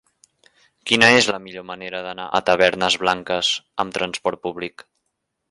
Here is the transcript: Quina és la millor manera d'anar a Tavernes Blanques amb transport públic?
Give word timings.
Quina 0.91 1.09
és 1.17 1.27
la 1.31 1.39
millor 1.43 1.65
manera 1.71 2.01
d'anar 2.07 2.25
a 2.39 2.41
Tavernes 2.49 2.99
Blanques 3.05 3.53
amb 3.85 3.99
transport 4.01 4.43
públic? 4.49 4.87